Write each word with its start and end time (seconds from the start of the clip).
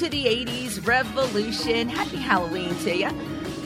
to 0.00 0.08
the 0.08 0.24
80s 0.24 0.86
Revolution. 0.86 1.86
Happy 1.90 2.16
Halloween 2.16 2.74
to 2.84 2.96
you. 2.96 3.10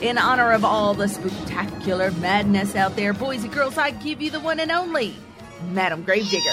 In 0.01 0.17
honor 0.17 0.51
of 0.51 0.65
all 0.65 0.93
the 0.93 1.07
spectacular 1.07 2.11
madness 2.11 2.75
out 2.75 2.97
there, 2.97 3.13
boys 3.13 3.45
and 3.45 3.53
girls, 3.53 3.77
I 3.77 3.91
give 3.91 4.21
you 4.21 4.29
the 4.29 4.41
one 4.41 4.59
and 4.59 4.69
only 4.69 5.15
Madam 5.69 6.03
Gravedigger. 6.03 6.51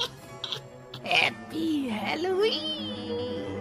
Happy 1.04 1.88
Halloween. 1.88 3.60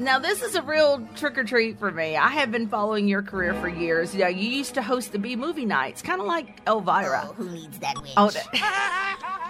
Now, 0.00 0.18
this 0.18 0.42
is 0.42 0.56
a 0.56 0.62
real 0.62 1.06
trick 1.14 1.38
or 1.38 1.44
treat 1.44 1.78
for 1.78 1.92
me. 1.92 2.16
I 2.16 2.30
have 2.30 2.50
been 2.50 2.66
following 2.66 3.06
your 3.06 3.22
career 3.22 3.54
for 3.54 3.68
years. 3.68 4.14
You, 4.14 4.22
know, 4.22 4.28
you 4.28 4.48
used 4.48 4.74
to 4.74 4.82
host 4.82 5.12
the 5.12 5.20
B 5.20 5.36
movie 5.36 5.64
nights, 5.64 6.02
kind 6.02 6.20
of 6.20 6.26
like 6.26 6.60
Elvira. 6.66 7.28
Oh, 7.28 7.34
who 7.34 7.50
needs 7.50 7.78
that 7.78 7.94
witch? 8.02 8.14
Oh, 8.16 8.32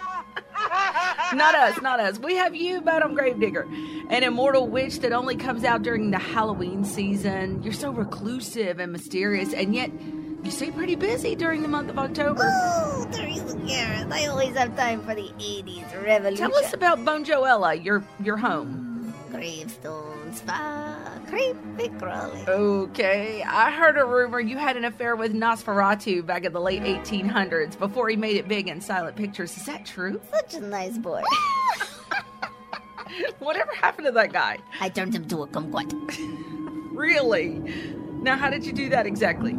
not 1.35 1.55
us, 1.55 1.81
not 1.83 2.01
us. 2.01 2.19
We 2.19 2.37
have 2.37 2.55
you, 2.55 2.81
Madam 2.81 3.15
Gravedigger, 3.15 3.67
an 4.09 4.23
immortal 4.23 4.69
witch 4.69 5.01
that 5.01 5.13
only 5.13 5.37
comes 5.37 5.65
out 5.65 5.83
during 5.83 6.11
the 6.11 6.19
Halloween 6.19 6.85
season. 6.85 7.63
You're 7.63 7.73
so 7.73 7.91
reclusive 7.91 8.79
and 8.79 8.93
mysterious, 8.93 9.53
and 9.53 9.75
yet 9.75 9.91
you 10.43 10.51
stay 10.51 10.71
pretty 10.71 10.95
busy 10.95 11.35
during 11.35 11.63
the 11.63 11.69
month 11.69 11.91
of 11.91 11.99
October. 11.99 12.43
Oh, 12.45 13.09
Teresa 13.13 13.57
Garrett, 13.67 14.13
I 14.13 14.27
always 14.27 14.57
have 14.57 14.77
time 14.77 15.03
for 15.03 15.15
the 15.15 15.29
80s 15.39 16.05
revolution. 16.05 16.51
Tell 16.51 16.57
us 16.57 16.73
about 16.73 17.05
Bone 17.05 17.25
Jo 17.25 17.45
Ella, 17.45 17.75
your 17.75 18.05
your 18.23 18.37
home. 18.37 19.13
Gravestones, 19.31 20.41
fuck 20.41 21.00
creepy 21.31 21.89
crawly. 21.99 22.45
Okay, 22.47 23.43
I 23.43 23.71
heard 23.71 23.97
a 23.97 24.05
rumor 24.05 24.41
you 24.41 24.59
had 24.59 24.77
an 24.77 24.85
affair 24.85 25.17
with 25.17 25.33
Nosferatu 25.33 26.27
back 26.27 26.45
in 26.45 26.53
the 26.53 26.61
late 26.61 26.83
1800s 26.83 27.79
before 27.79 28.09
he 28.09 28.17
made 28.17 28.37
it 28.37 28.49
big 28.49 28.69
in 28.69 28.81
silent 28.81 29.17
pictures. 29.17 29.57
Is 29.57 29.65
that 29.67 29.87
true? 29.87 30.21
Such 30.31 30.55
a 30.55 30.61
nice 30.61 30.99
boy. 30.99 31.23
Whatever 33.39 33.73
happened 33.75 34.07
to 34.07 34.13
that 34.13 34.33
guy? 34.33 34.59
I 34.81 34.89
turned 34.89 35.15
him 35.15 35.27
to 35.29 35.43
a 35.43 35.47
kumquat. 35.47 35.93
Really? 36.93 37.61
Now, 38.21 38.37
how 38.37 38.51
did 38.51 38.67
you 38.67 38.75
do 38.75 38.91
that 38.91 39.07
exactly? 39.07 39.55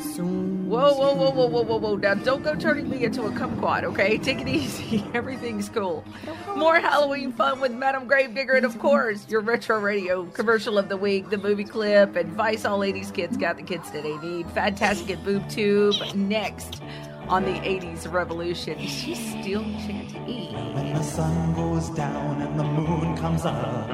Soon. 0.00 0.68
Whoa, 0.68 0.94
whoa, 0.94 1.14
whoa, 1.14 1.30
whoa, 1.30 1.46
whoa, 1.46 1.62
whoa, 1.62 1.76
whoa. 1.76 1.96
Now, 1.96 2.14
don't 2.14 2.42
go 2.42 2.54
turning 2.54 2.88
me 2.88 3.04
into 3.04 3.24
a 3.24 3.30
kumquat, 3.30 3.84
okay? 3.84 4.18
Take 4.28 4.40
it 4.40 4.48
easy. 4.48 5.04
Everything's 5.14 5.68
cool. 5.68 6.04
More 6.56 6.80
Halloween 6.80 7.32
fun 7.32 7.60
with 7.60 7.72
Madam 7.72 8.06
Gravedigger, 8.06 8.54
and 8.54 8.64
of 8.64 8.78
course, 8.78 9.28
your 9.28 9.40
retro 9.40 9.78
radio 9.78 10.24
commercial 10.26 10.78
of 10.78 10.88
the 10.88 10.96
week, 10.96 11.30
the 11.30 11.38
movie 11.38 11.64
clip, 11.64 12.16
advice 12.16 12.64
all 12.64 12.80
80s 12.80 13.12
kids 13.12 13.36
got 13.36 13.56
the 13.56 13.62
kids 13.62 13.90
that 13.90 14.02
they 14.02 14.16
need, 14.18 14.50
fantastic 14.50 15.10
at 15.10 15.24
Boob 15.24 15.48
Tube. 15.48 15.94
Next 16.14 16.80
on 17.28 17.44
the 17.44 17.52
80s 17.52 18.10
Revolution, 18.10 18.78
she's 18.86 19.18
still 19.18 19.62
chanting. 19.62 20.74
When 20.74 20.92
the 20.94 21.02
sun 21.02 21.54
goes 21.54 21.90
down 21.90 22.42
and 22.42 22.58
the 22.58 22.64
moon 22.64 23.16
comes 23.16 23.44
up, 23.44 23.88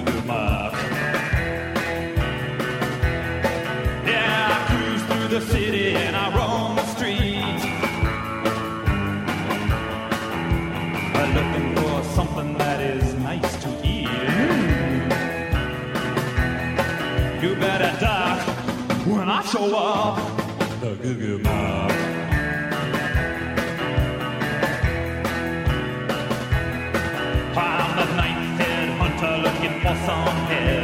goo 0.00 0.22
goo. 0.22 0.74
Yeah, 4.10 4.48
I 4.50 4.58
cruise 4.68 5.02
through 5.04 5.28
the 5.28 5.40
city 5.40 5.94
and 5.94 6.16
I 6.16 6.26
roam 6.36 6.74
the 6.76 6.86
streets. 6.94 7.64
I'm 11.20 11.30
looking 11.38 11.76
for 11.76 12.02
something 12.16 12.58
that 12.58 12.80
is 12.80 13.14
nice 13.14 13.62
to 13.62 13.68
eat. 13.84 14.08
You 17.42 17.54
better 17.56 17.92
duck 18.00 18.40
when 19.06 19.28
I 19.28 19.42
show 19.44 19.76
up. 19.76 20.18
The 20.80 20.96
goo 20.96 21.38
head. 30.46 30.83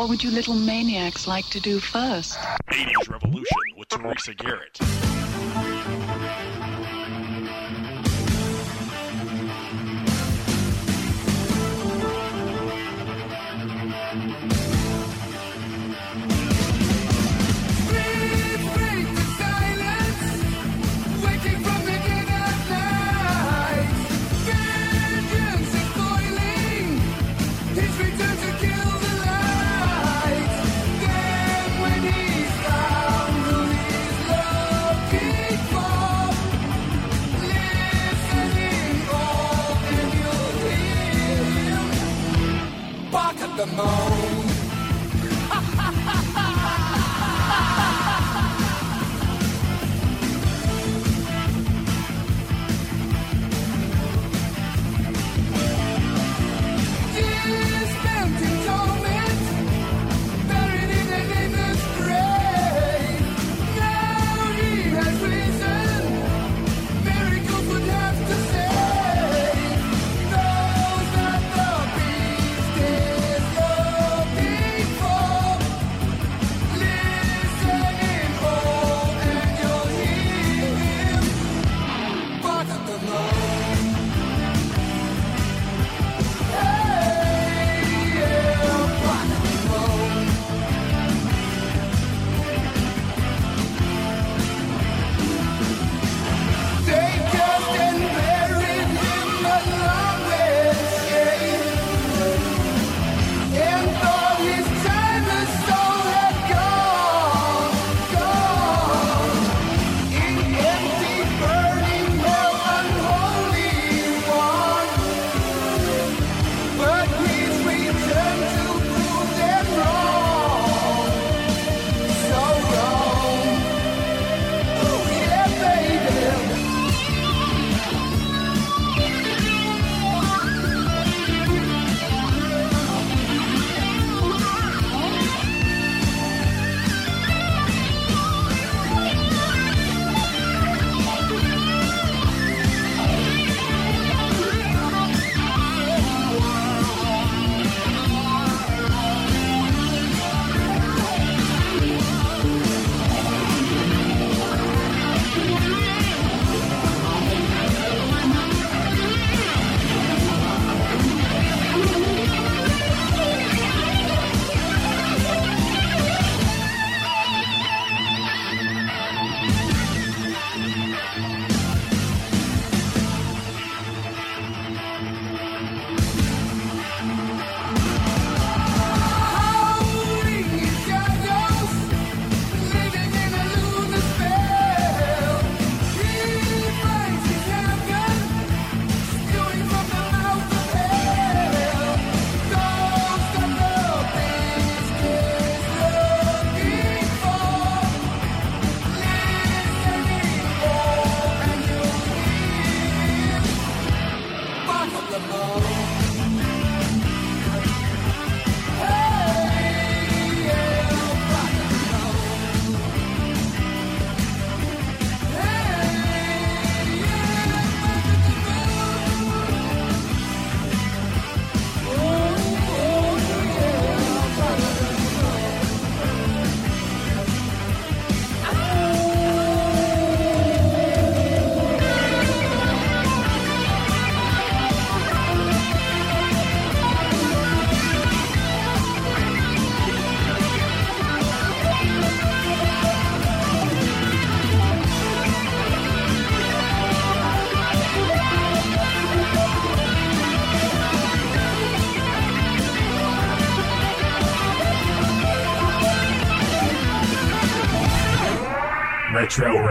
What 0.00 0.08
would 0.08 0.24
you 0.24 0.30
little 0.30 0.54
maniacs 0.54 1.26
like 1.26 1.44
to 1.50 1.60
do 1.60 1.78
first? 1.78 2.38
80s 2.72 3.10
Revolution 3.10 3.44
with 3.76 3.88
Teresa 3.88 4.32
Garrett. 4.32 4.69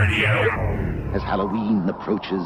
Radio. 0.09 1.13
As 1.13 1.21
Halloween 1.21 1.87
approaches, 1.87 2.41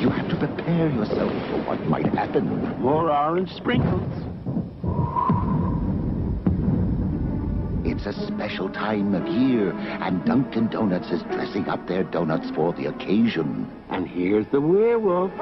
you 0.00 0.10
have 0.10 0.28
to 0.28 0.36
prepare 0.36 0.90
yourself 0.90 1.32
for 1.48 1.62
what 1.64 1.80
might 1.86 2.12
happen. 2.12 2.78
More 2.78 3.10
orange 3.10 3.50
sprinkles. 3.50 4.12
It's 7.86 8.04
a 8.04 8.12
special 8.26 8.68
time 8.68 9.14
of 9.14 9.26
year, 9.26 9.72
and 9.72 10.22
Dunkin' 10.26 10.68
Donuts 10.68 11.10
is 11.10 11.22
dressing 11.22 11.68
up 11.68 11.88
their 11.88 12.04
donuts 12.04 12.50
for 12.54 12.74
the 12.74 12.86
occasion. 12.86 13.70
And 13.88 14.06
here's 14.06 14.46
the 14.52 14.60
werewolf. 14.60 15.32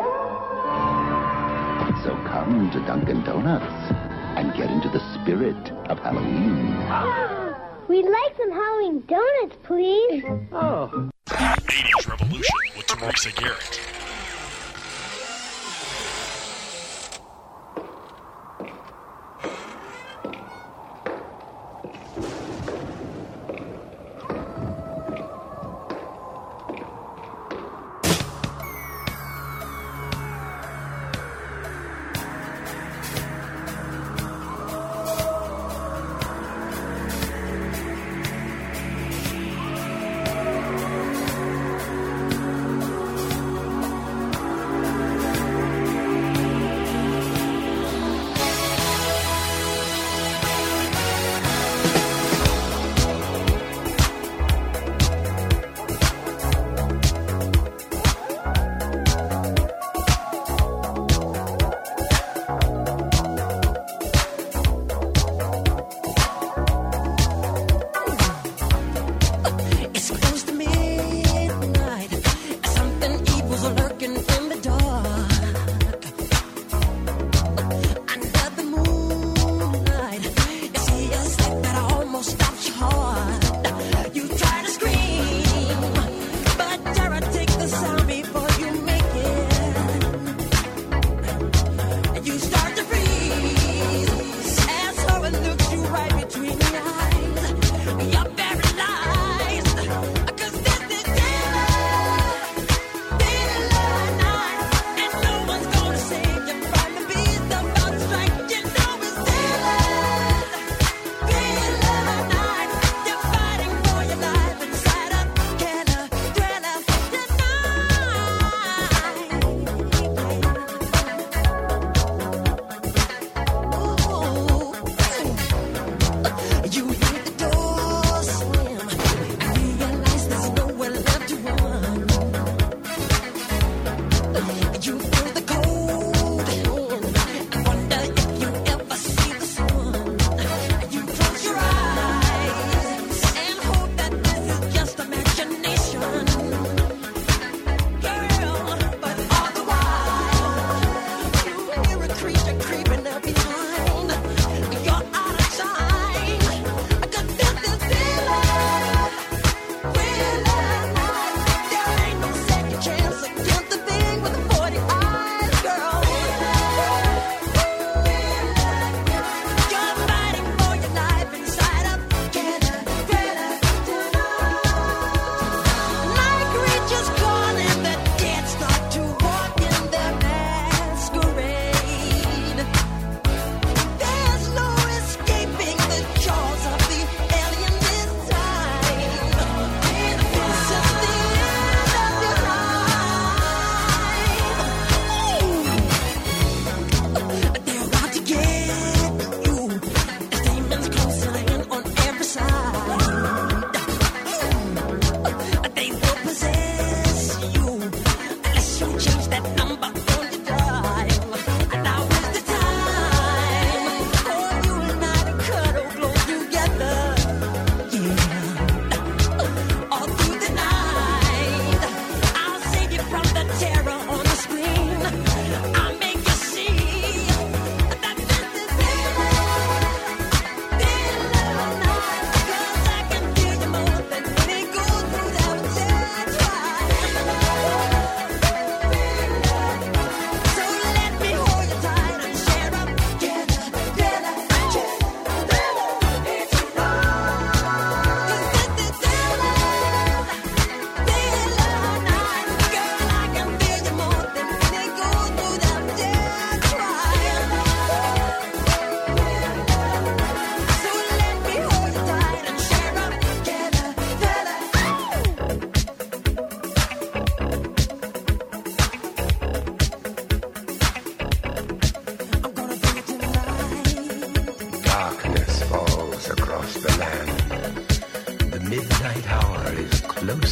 So 2.05 2.15
come 2.31 2.71
to 2.73 2.79
Dunkin' 2.87 3.25
Donuts 3.25 3.93
and 4.38 4.55
get 4.57 4.71
into 4.71 4.88
the 4.91 5.03
spirit 5.15 5.73
of 5.91 5.99
Halloween. 5.99 6.69
We'd 7.88 8.09
like 8.09 8.37
some 8.37 8.53
Halloween 8.53 9.03
donuts, 9.09 9.57
please. 9.65 10.23
Oh. 10.53 11.11
80s 11.28 12.08
Revolution 12.08 12.58
with 12.76 12.87
Teresa 12.87 13.30
Garrett. 13.32 13.88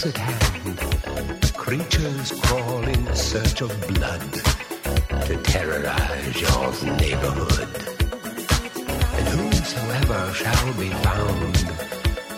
At 0.06 0.16
hand. 0.16 1.52
Creatures 1.54 2.32
crawl 2.42 2.84
in 2.86 3.14
search 3.14 3.60
of 3.60 3.70
blood 3.88 4.32
to 5.26 5.36
terrorize 5.42 6.40
your 6.40 6.94
neighborhood. 6.96 7.68
And 9.16 9.26
whosoever 9.34 10.32
shall 10.32 10.72
be 10.74 10.90
found 10.90 11.56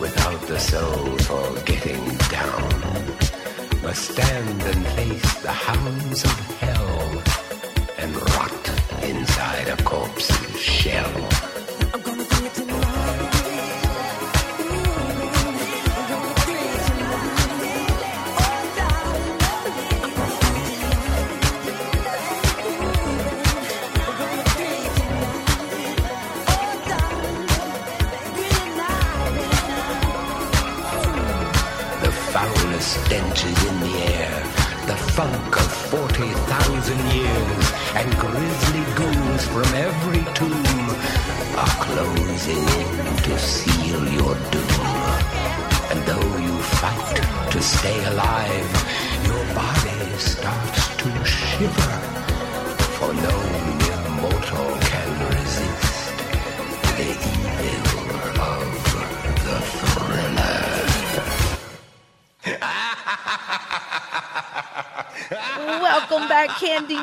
without 0.01 0.41
the 0.47 0.59
soul 0.59 1.19
for 1.19 1.61
getting 1.65 2.05
down 2.31 2.69
must 3.83 4.13
stand 4.13 4.63
and 4.63 4.87
face 4.97 5.43
the 5.43 5.53
hounds 5.53 6.25
of 6.25 6.37
hell 6.61 6.68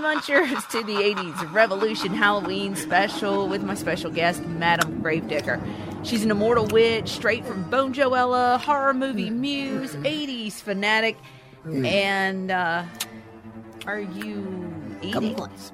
Munchers, 0.06 0.70
to 0.70 0.84
the 0.84 0.94
80s 0.94 1.52
Revolution 1.52 2.14
Halloween 2.14 2.76
special 2.76 3.48
with 3.48 3.64
my 3.64 3.74
special 3.74 4.12
guest, 4.12 4.46
Madame 4.46 5.02
Gravedigger. 5.02 5.60
She's 6.04 6.24
an 6.24 6.30
immortal 6.30 6.68
witch 6.68 7.10
straight 7.10 7.44
from 7.44 7.68
Bone 7.72 7.92
Jo 7.92 8.14
Ella, 8.14 8.60
horror 8.64 8.94
movie 8.94 9.32
muse, 9.32 9.96
80s 9.96 10.62
fanatic, 10.62 11.18
and 11.66 12.52
uh, 12.52 12.84
are 13.88 14.00
you 14.00 14.96
eating? 15.02 15.36
Kumquats. 15.36 15.72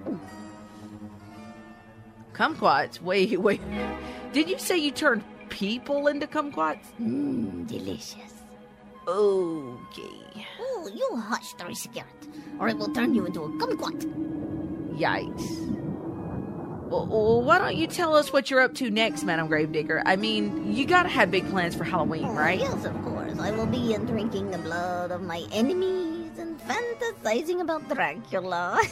Kumquats? 2.32 3.02
Wait, 3.02 3.38
wait. 3.38 3.60
Did 4.32 4.50
you 4.50 4.58
say 4.58 4.78
you 4.78 4.92
turned 4.92 5.26
people 5.50 6.08
into 6.08 6.26
kumquats? 6.26 6.86
Mmm, 7.02 7.68
delicious. 7.68 8.16
Okay. 9.06 10.48
Oh, 10.84 10.88
you 10.88 11.16
hush, 11.18 11.54
Teresa 11.54 11.88
Garrett, 11.90 12.28
or 12.60 12.70
I 12.70 12.74
will 12.74 12.92
turn 12.94 13.14
you 13.14 13.26
into 13.26 13.44
a 13.44 13.50
kumquat. 13.50 14.02
Yikes. 14.98 15.78
Well, 16.90 17.42
why 17.44 17.58
don't 17.60 17.76
you 17.78 17.88
tell 17.88 18.16
us 18.16 18.34
what 18.34 18.50
you're 18.52 18.60
up 18.60 18.74
to 18.76 18.90
next, 18.90 19.24
Madam 19.24 19.48
Gravedigger? 19.48 20.04
I 20.06 20.16
mean, 20.18 20.74
you 20.74 20.86
gotta 20.86 21.08
have 21.08 21.32
big 21.32 21.50
plans 21.50 21.74
for 21.76 21.86
Halloween, 21.86 22.26
Oh, 22.26 22.34
right? 22.34 22.60
Yes, 22.60 22.84
of 22.84 23.02
course. 23.04 23.40
I 23.40 23.52
will 23.52 23.66
be 23.66 23.94
in 23.94 24.06
drinking 24.06 24.52
the 24.52 24.58
blood 24.58 25.12
of 25.12 25.22
my 25.22 25.46
enemies 25.54 26.32
and 26.38 26.60
fantasizing 26.62 27.62
about 27.62 27.88
Dracula. 27.88 28.82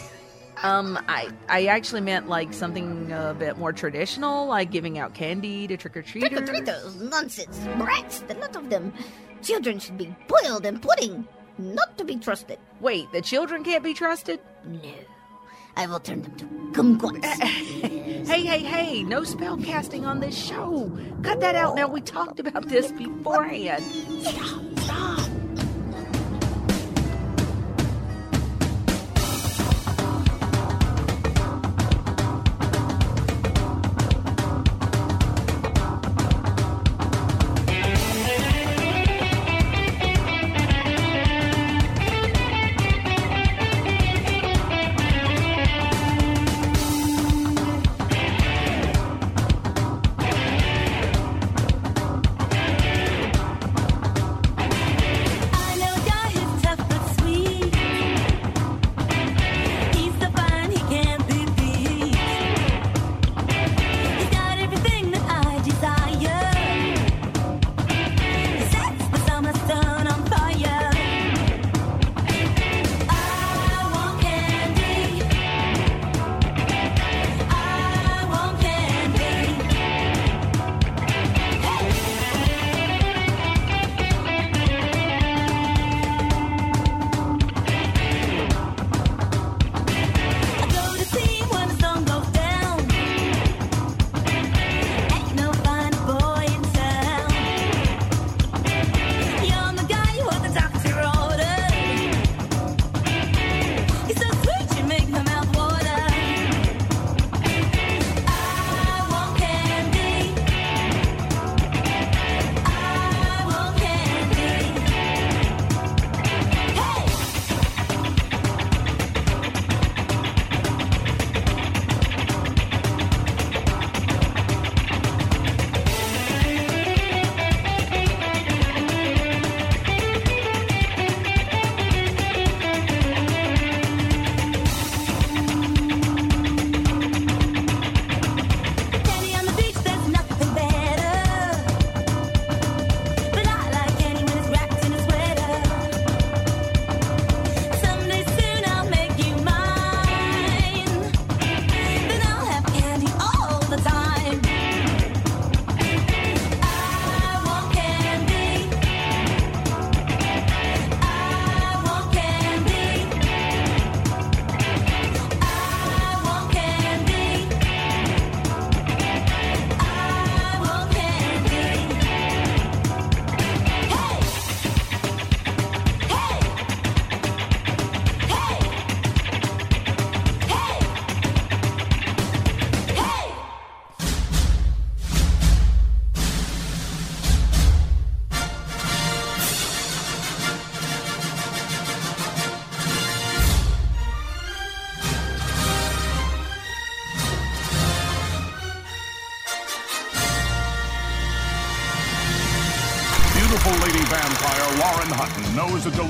Um, 0.61 0.99
I 1.07 1.29
I 1.47 1.67
actually 1.67 2.01
meant 2.01 2.27
like 2.27 2.51
something 2.53 3.13
a 3.13 3.33
bit 3.33 3.57
more 3.57 3.71
traditional, 3.71 4.45
like 4.47 4.71
giving 4.71 4.97
out 4.99 5.13
candy 5.13 5.65
to 5.67 5.77
trick 5.77 5.95
or 5.95 6.01
treaters. 6.01 6.31
Trick-or-treaters, 6.37 6.99
nonsense, 7.09 7.57
brats, 7.77 8.19
the 8.27 8.33
lot 8.33 8.53
of 8.57 8.69
them. 8.69 8.91
Children 9.41 9.79
should 9.79 9.97
be 9.97 10.13
boiled 10.27 10.65
in 10.65 10.79
pudding, 10.81 11.25
not 11.59 11.97
to 11.97 12.05
be 12.05 12.15
trusted. 12.15 12.57
Wait, 12.79 13.11
the 13.11 13.21
children 13.21 13.63
can't 13.63 13.83
be 13.83 13.93
trusted? 13.93 14.39
No, 14.65 14.79
I 15.75 15.85
will 15.85 15.99
turn 15.99 16.21
them 16.23 16.35
to 16.37 16.45
kumquats. 16.71 17.25
Hey, 18.29 18.43
hey, 18.45 18.59
hey! 18.59 19.03
No 19.03 19.23
spell 19.23 19.57
casting 19.57 20.05
on 20.05 20.19
this 20.19 20.37
show. 20.37 20.91
Cut 21.23 21.39
that 21.39 21.55
out 21.55 21.75
now. 21.75 21.87
We 21.87 21.99
talked 22.01 22.39
about 22.39 22.67
this 22.67 22.91
beforehand. 22.91 23.83
Stop, 24.21 24.61
stop. 24.81 25.29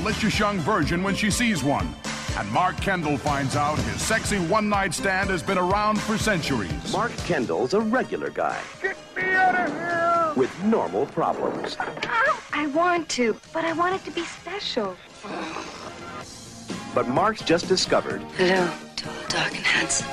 Knows 0.00 0.10
a 0.10 0.20
delicious 0.20 0.38
young 0.38 0.58
virgin 0.58 1.02
when 1.02 1.14
she 1.14 1.30
sees 1.30 1.62
one. 1.62 1.94
And 2.36 2.50
Mark 2.50 2.76
Kendall 2.76 3.18
finds 3.18 3.56
out 3.56 3.78
his 3.78 4.00
sexy 4.00 4.38
one 4.38 4.68
night 4.68 4.94
stand 4.94 5.30
has 5.30 5.42
been 5.42 5.58
around 5.58 6.00
for 6.00 6.16
centuries. 6.16 6.92
Mark 6.92 7.12
Kendall's 7.18 7.74
a 7.74 7.80
regular 7.80 8.30
guy. 8.30 8.60
Get 8.80 8.96
me 9.16 9.22
out 9.32 9.54
of 9.54 9.68
here! 9.68 10.32
With 10.36 10.64
normal 10.64 11.06
problems. 11.06 11.76
Oh, 11.80 12.42
I 12.52 12.66
want 12.68 13.08
to, 13.10 13.36
but 13.52 13.64
I 13.64 13.72
want 13.72 13.94
it 13.96 14.04
to 14.04 14.10
be 14.12 14.24
special. 14.24 14.96
But 16.94 17.08
Mark's 17.08 17.42
just 17.42 17.68
discovered 17.68 18.22
Hello, 18.36 18.66
tall, 18.66 18.89
dark, 19.30 19.54
and 19.56 19.64
handsome. 19.64 20.08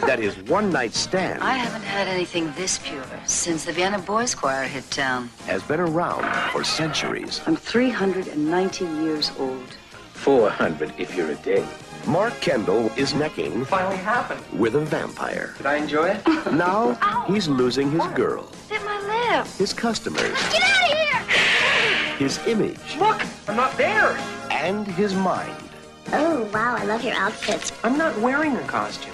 that 0.06 0.18
is 0.20 0.36
one 0.48 0.70
night 0.70 0.94
stand 0.94 1.42
I 1.42 1.54
haven't 1.54 1.82
had 1.82 2.06
anything 2.08 2.52
this 2.56 2.78
pure 2.78 3.04
since 3.26 3.64
the 3.64 3.72
Vienna 3.72 3.98
Boys 3.98 4.34
Choir 4.34 4.64
hit 4.64 4.88
town. 4.90 5.28
has 5.46 5.62
been 5.62 5.80
around 5.80 6.24
for 6.52 6.64
centuries. 6.64 7.40
I'm 7.46 7.56
390 7.56 8.84
years 9.04 9.30
old. 9.38 9.76
400 10.14 10.92
if 10.98 11.14
you're 11.16 11.30
a 11.30 11.34
day. 11.36 11.66
Mark 12.06 12.32
Kendall 12.40 12.90
is 12.96 13.14
necking 13.14 13.64
Finally 13.64 13.96
happened. 13.96 14.42
with 14.58 14.74
a 14.76 14.80
vampire. 14.80 15.54
Did 15.58 15.66
I 15.66 15.76
enjoy 15.76 16.08
it? 16.10 16.22
Now 16.52 16.94
he's 17.26 17.48
losing 17.48 17.90
his 17.90 18.04
girl, 18.14 18.50
Bit 18.68 18.84
my 18.84 18.98
lip. 19.38 19.46
his 19.56 19.72
customers, 19.72 20.32
Get 20.52 20.62
out 20.62 20.90
of 20.92 20.98
here! 20.98 22.18
his 22.18 22.38
image, 22.46 22.78
Look, 22.98 23.22
I'm 23.48 23.56
not 23.56 23.76
there. 23.76 24.16
and 24.50 24.86
his 24.86 25.14
mind. 25.14 25.56
Oh, 26.12 26.48
wow, 26.52 26.76
I 26.76 26.84
love 26.84 27.02
your 27.04 27.14
outfits. 27.14 27.72
I'm 27.82 27.96
not 27.96 28.18
wearing 28.20 28.54
a 28.56 28.62
costume. 28.64 29.12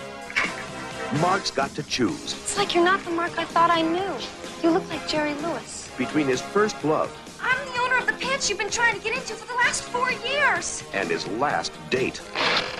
Mark's 1.21 1.51
got 1.51 1.75
to 1.75 1.83
choose 1.85 2.35
It's 2.35 2.59
like 2.59 2.75
you're 2.75 2.85
not 2.85 3.03
the 3.03 3.11
Mark 3.11 3.39
I 3.39 3.45
thought 3.47 3.71
I 3.71 3.81
knew. 3.81 4.13
You 4.63 4.71
look 4.75 4.87
like 4.91 5.09
Jerry 5.09 5.33
Lewis. 5.37 5.91
between 5.97 6.27
his 6.27 6.43
first 6.43 6.85
love 6.85 7.11
I'm 7.41 7.57
the 7.73 7.81
owner 7.81 7.97
of 7.97 8.07
the 8.07 8.13
pants 8.13 8.51
you've 8.51 8.59
been 8.59 8.69
trying 8.69 8.95
to 8.95 9.01
get 9.03 9.15
into 9.17 9.33
for 9.35 9.47
the 9.47 9.55
last 9.55 9.85
four 9.85 10.11
years. 10.13 10.85
and 10.93 11.09
his 11.09 11.27
last 11.29 11.73
date. 11.89 12.19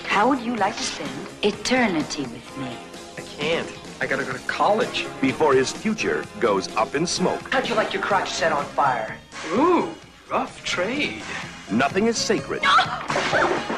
How 0.05 0.29
would 0.29 0.41
you 0.41 0.55
like 0.57 0.75
to 0.77 0.83
spend 0.83 1.09
eternity 1.41 2.21
with 2.23 2.57
me? 2.57 2.77
I 3.17 3.21
can't. 3.21 3.67
I 3.99 4.05
gotta 4.05 4.23
go 4.25 4.33
to 4.33 4.39
college. 4.39 5.07
Before 5.21 5.53
his 5.55 5.71
future 5.71 6.23
goes 6.39 6.67
up 6.75 6.93
in 6.93 7.07
smoke. 7.07 7.51
How'd 7.51 7.67
you 7.67 7.73
like 7.75 7.93
your 7.93 8.03
crotch 8.03 8.29
set 8.29 8.51
on 8.51 8.63
fire? 8.65 9.17
Ooh, 9.53 9.89
rough 10.29 10.63
trade. 10.63 11.23
Nothing 11.71 12.07
is 12.07 12.17
sacred 12.17 12.63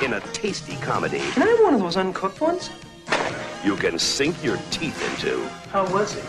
in 0.03 0.13
a 0.13 0.19
tasty 0.33 0.75
comedy 0.77 1.19
Can 1.19 1.43
I 1.43 1.47
have 1.47 1.59
one 1.61 1.73
of 1.73 1.79
those 1.79 1.97
uncooked 1.97 2.41
ones? 2.41 2.69
you 3.63 3.75
can 3.75 3.99
sink 3.99 4.43
your 4.43 4.57
teeth 4.71 4.99
into. 5.13 5.47
How 5.71 5.87
was 5.93 6.15
it? 6.15 6.25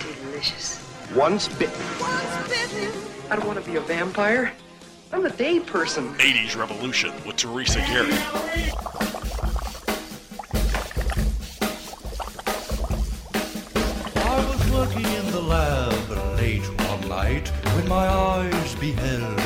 Delicious. 0.00 0.82
Once 1.14 1.48
bitten, 1.48 1.80
I 3.30 3.36
don't 3.36 3.46
want 3.46 3.62
to 3.62 3.70
be 3.70 3.76
a 3.76 3.80
vampire. 3.80 4.52
I'm 5.12 5.22
the 5.22 5.30
day 5.30 5.60
person. 5.60 6.12
80s 6.14 6.56
Revolution 6.56 7.12
with 7.24 7.36
Teresa 7.36 7.78
Garrett. 7.80 8.20
I 14.16 14.46
was 14.50 14.70
working 14.72 15.04
in 15.04 15.30
the 15.30 15.40
lab 15.40 16.10
late 16.38 16.64
one 16.88 17.08
night 17.08 17.48
when 17.74 17.88
my 17.88 18.06
eyes 18.08 18.74
beheld 18.76 19.45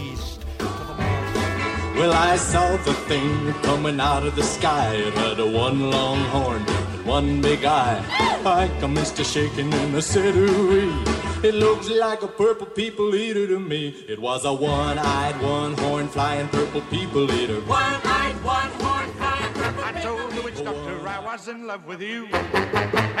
Well, 2.01 2.13
I 2.13 2.35
saw 2.35 2.77
the 2.77 2.95
thing 3.05 3.53
coming 3.61 3.99
out 3.99 4.25
of 4.25 4.35
the 4.35 4.41
sky. 4.41 4.95
It 4.95 5.13
had 5.13 5.39
a 5.39 5.45
one 5.45 5.91
long 5.91 6.17
horn 6.33 6.63
and 6.67 7.05
one 7.05 7.41
big 7.41 7.63
eye. 7.63 8.03
I 8.43 8.71
commenced 8.79 9.17
to 9.17 9.23
shaking 9.23 9.71
in 9.71 9.93
I 9.93 9.99
said, 9.99 10.35
ooh 10.35 11.03
It 11.43 11.53
looks 11.53 11.91
like 11.91 12.23
a 12.23 12.27
purple 12.27 12.65
people 12.65 13.13
eater 13.13 13.45
to 13.45 13.59
me. 13.59 13.89
It 14.09 14.17
was 14.19 14.45
a 14.45 14.51
one-eyed, 14.51 15.39
one-horn 15.43 16.07
flying 16.07 16.47
purple 16.47 16.81
people 16.89 17.31
eater. 17.31 17.61
One-eyed, 17.69 18.43
one-horn, 18.43 19.09
flying 19.11 19.53
purple 19.53 19.83
I 19.83 19.91
told 20.01 20.31
the 20.31 20.41
witch 20.41 20.63
doctor 20.63 21.07
I 21.07 21.19
was 21.19 21.47
in 21.49 21.67
love 21.67 21.85
with 21.85 22.01
you. 22.01 22.25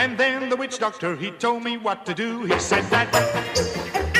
And 0.01 0.17
then 0.17 0.49
the 0.49 0.55
witch 0.55 0.79
doctor, 0.79 1.15
he 1.15 1.29
told 1.29 1.63
me 1.63 1.77
what 1.77 2.03
to 2.07 2.15
do. 2.15 2.45
He 2.45 2.57
said 2.57 2.85
that. 2.85 4.10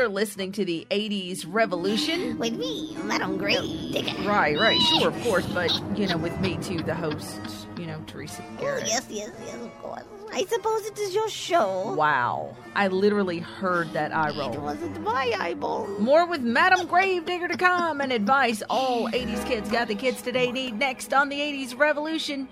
You're 0.00 0.08
listening 0.08 0.52
to 0.52 0.64
the 0.64 0.86
80s 0.90 1.44
Revolution. 1.46 2.38
With 2.38 2.54
me, 2.54 2.96
Madam 3.04 3.36
Gray 3.36 3.60
Digger. 3.92 4.26
Right, 4.26 4.58
right, 4.58 4.80
sure, 4.80 5.08
of 5.08 5.22
course, 5.22 5.44
but, 5.48 5.70
you 5.94 6.06
know, 6.06 6.16
with 6.16 6.40
me 6.40 6.56
too, 6.56 6.78
the 6.78 6.94
host, 6.94 7.38
you 7.76 7.86
know, 7.86 8.02
Teresa 8.06 8.42
Oh, 8.60 8.62
yes, 8.62 9.06
yes, 9.10 9.28
yes, 9.44 9.54
of 9.56 9.78
course. 9.82 10.04
I 10.32 10.46
suppose 10.46 10.86
it 10.86 10.98
is 10.98 11.14
your 11.14 11.28
show. 11.28 11.92
Wow. 11.92 12.56
I 12.74 12.88
literally 12.88 13.40
heard 13.40 13.92
that 13.92 14.16
eye 14.16 14.30
roll. 14.30 14.54
It 14.54 14.60
wasn't 14.62 15.02
my 15.02 15.34
eyeball. 15.38 15.86
More 15.98 16.24
with 16.24 16.40
Madam 16.40 16.86
Gravedigger 16.86 17.48
to 17.48 17.58
come 17.58 18.00
and 18.00 18.10
advice 18.10 18.62
all 18.70 19.06
80s 19.10 19.44
kids 19.44 19.70
got 19.70 19.88
the 19.88 19.94
kids 19.94 20.22
today 20.22 20.50
need 20.50 20.78
next 20.78 21.12
on 21.12 21.28
the 21.28 21.38
80s 21.38 21.76
Revolution. 21.78 22.48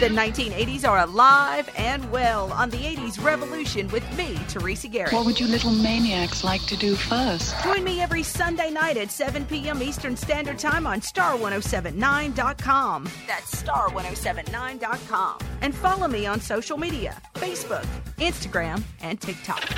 The 0.00 0.08
1980s 0.08 0.88
are 0.88 1.00
alive 1.00 1.68
and 1.76 2.10
well 2.10 2.50
on 2.54 2.70
the 2.70 2.78
80s 2.78 3.22
Revolution 3.22 3.86
with 3.88 4.16
me, 4.16 4.34
Teresa 4.48 4.88
Garrett. 4.88 5.12
What 5.12 5.26
would 5.26 5.38
you 5.38 5.46
little 5.46 5.72
maniacs 5.72 6.42
like 6.42 6.62
to 6.68 6.76
do 6.78 6.94
first? 6.94 7.54
Join 7.62 7.84
me 7.84 8.00
every 8.00 8.22
Sunday 8.22 8.70
night 8.70 8.96
at 8.96 9.10
7 9.10 9.44
p.m. 9.44 9.82
Eastern 9.82 10.16
Standard 10.16 10.58
Time 10.58 10.86
on 10.86 11.02
star1079.com. 11.02 13.10
That's 13.26 13.62
star1079.com. 13.62 15.38
And 15.60 15.74
follow 15.74 16.08
me 16.08 16.24
on 16.24 16.40
social 16.40 16.78
media 16.78 17.20
Facebook, 17.34 17.84
Instagram, 18.16 18.82
and 19.02 19.20
TikTok. 19.20 19.68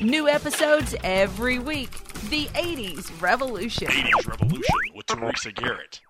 New 0.00 0.26
episodes 0.26 0.96
every 1.04 1.60
week. 1.60 1.92
The 2.28 2.46
80s 2.46 3.22
Revolution. 3.22 3.86
80s 3.86 4.26
Revolution 4.26 4.74
with 4.96 5.06
Teresa 5.06 5.52
Garrett. 5.52 6.00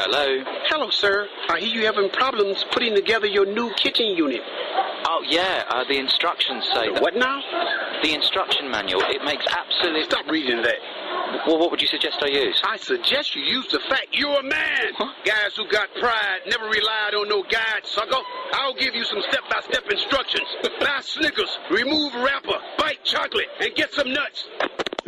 Hello. 0.00 0.44
Hello, 0.70 0.90
sir. 0.90 1.26
I 1.50 1.58
hear 1.58 1.74
you 1.74 1.84
having 1.84 2.08
problems 2.10 2.64
putting 2.70 2.94
together 2.94 3.26
your 3.26 3.44
new 3.44 3.74
kitchen 3.74 4.06
unit. 4.06 4.42
Oh 5.02 5.24
yeah, 5.26 5.64
uh, 5.68 5.82
the 5.88 5.98
instructions 5.98 6.64
say 6.72 6.92
that. 6.94 7.02
What 7.02 7.16
now? 7.16 7.42
The 8.04 8.14
instruction 8.14 8.70
manual. 8.70 9.02
It 9.10 9.24
makes 9.24 9.44
absolute. 9.50 10.04
Stop 10.04 10.30
reading 10.30 10.62
that. 10.62 10.78
Well, 11.48 11.58
what 11.58 11.72
would 11.72 11.82
you 11.82 11.88
suggest 11.88 12.22
I 12.22 12.28
use? 12.28 12.62
I 12.62 12.76
suggest 12.76 13.34
you 13.34 13.42
use 13.42 13.66
the 13.72 13.80
fact 13.90 14.06
you're 14.12 14.38
a 14.38 14.42
man. 14.44 14.94
Guys 15.24 15.56
who 15.56 15.66
got 15.68 15.88
pride 15.98 16.46
never 16.46 16.66
relied 16.66 17.14
on 17.18 17.28
no 17.28 17.42
guide, 17.42 17.82
sucker. 17.82 18.22
I'll 18.52 18.74
give 18.74 18.94
you 18.94 19.02
some 19.02 19.20
step-by-step 19.28 19.82
instructions. 19.90 20.46
Buy 20.78 21.00
Snickers, 21.02 21.58
remove 21.72 22.14
wrapper, 22.14 22.58
bite 22.78 23.02
chocolate, 23.02 23.48
and 23.60 23.74
get 23.74 23.92
some 23.92 24.12
nuts. 24.12 24.46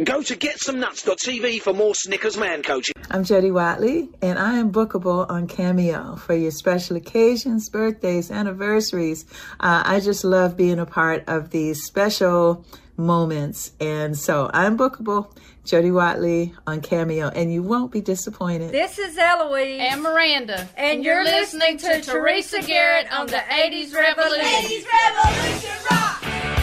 Go 0.04 0.22
to 0.22 0.34
GetSomeNuts.tv 0.34 1.60
for 1.60 1.74
more 1.74 1.94
Snickers 1.94 2.38
man 2.38 2.62
coaching. 2.62 2.94
I'm 3.10 3.22
Jody 3.22 3.50
Watley, 3.50 4.08
and 4.22 4.38
I 4.38 4.56
am 4.56 4.72
bookable 4.72 5.28
on 5.28 5.46
Cameo 5.46 6.16
for 6.16 6.34
your 6.34 6.52
special 6.52 6.96
occasions, 6.96 7.68
birthdays, 7.68 8.30
anniversaries. 8.30 9.26
Uh, 9.58 9.82
I 9.84 10.00
just 10.00 10.24
love 10.24 10.56
being 10.56 10.78
a 10.78 10.86
part 10.86 11.24
of 11.28 11.50
these 11.50 11.84
special 11.84 12.64
moments, 12.96 13.72
and 13.78 14.16
so 14.16 14.50
I'm 14.54 14.78
bookable. 14.78 15.36
Jody 15.66 15.90
Watley 15.90 16.54
on 16.66 16.80
Cameo, 16.80 17.28
and 17.28 17.52
you 17.52 17.62
won't 17.62 17.92
be 17.92 18.00
disappointed. 18.00 18.72
This 18.72 18.98
is 18.98 19.18
Eloise. 19.18 19.80
And 19.80 20.00
Miranda. 20.02 20.66
And, 20.78 21.04
you're, 21.04 21.24
listening 21.24 21.76
to 21.76 22.00
Teresa 22.00 22.62
Garrett 22.62 23.12
on 23.12 23.26
the 23.26 23.32
80s 23.32 23.94
Revolution. 23.94 24.46
80s 24.46 24.84
Revolution 24.86 25.76
rock! 25.90 26.59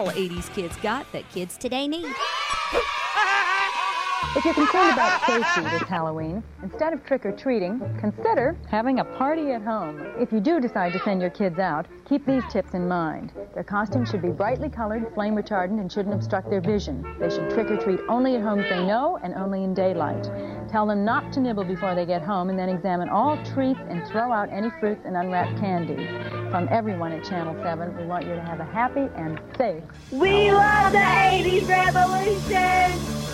All 0.00 0.08
80s 0.08 0.52
kids 0.54 0.76
got 0.78 1.10
that 1.12 1.28
kids 1.30 1.58
today 1.58 1.86
need. 1.86 2.06
If 4.36 4.44
you're 4.44 4.54
concerned 4.54 4.92
about 4.92 5.26
safety 5.26 5.62
this 5.70 5.88
Halloween, 5.88 6.44
instead 6.62 6.92
of 6.92 7.04
trick 7.04 7.26
or 7.26 7.32
treating, 7.32 7.80
consider 7.98 8.56
having 8.68 9.00
a 9.00 9.04
party 9.04 9.50
at 9.50 9.60
home. 9.60 10.06
If 10.20 10.30
you 10.30 10.38
do 10.38 10.60
decide 10.60 10.92
to 10.92 11.00
send 11.00 11.20
your 11.20 11.30
kids 11.30 11.58
out, 11.58 11.86
keep 12.08 12.24
these 12.24 12.44
tips 12.48 12.72
in 12.74 12.86
mind. 12.86 13.32
Their 13.54 13.64
costumes 13.64 14.08
should 14.08 14.22
be 14.22 14.28
brightly 14.28 14.68
colored, 14.68 15.12
flame 15.14 15.34
retardant, 15.34 15.80
and 15.80 15.90
shouldn't 15.90 16.14
obstruct 16.14 16.48
their 16.48 16.60
vision. 16.60 17.04
They 17.18 17.28
should 17.28 17.50
trick 17.50 17.72
or 17.72 17.76
treat 17.76 17.98
only 18.08 18.36
at 18.36 18.42
homes 18.42 18.66
they 18.68 18.86
know 18.86 19.18
and 19.20 19.34
only 19.34 19.64
in 19.64 19.74
daylight. 19.74 20.30
Tell 20.70 20.86
them 20.86 21.04
not 21.04 21.32
to 21.32 21.40
nibble 21.40 21.64
before 21.64 21.96
they 21.96 22.06
get 22.06 22.22
home 22.22 22.50
and 22.50 22.58
then 22.58 22.68
examine 22.68 23.08
all 23.08 23.36
treats 23.52 23.80
and 23.88 24.06
throw 24.06 24.30
out 24.30 24.48
any 24.52 24.70
fruits 24.78 25.02
and 25.04 25.16
unwrapped 25.16 25.58
candies. 25.58 26.08
From 26.52 26.68
everyone 26.70 27.10
at 27.10 27.24
Channel 27.24 27.60
7, 27.64 27.96
we 27.96 28.04
want 28.04 28.26
you 28.26 28.36
to 28.36 28.42
have 28.42 28.60
a 28.60 28.64
happy 28.64 29.08
and 29.16 29.40
safe. 29.58 29.82
We 30.12 30.52
love 30.52 30.92
the 30.92 30.98
80s 30.98 31.68
revolution! 31.68 33.29